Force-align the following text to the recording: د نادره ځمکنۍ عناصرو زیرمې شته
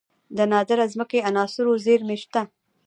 د 0.37 0.39
نادره 0.51 0.85
ځمکنۍ 0.93 1.19
عناصرو 1.29 1.73
زیرمې 1.85 2.17
شته 2.23 2.41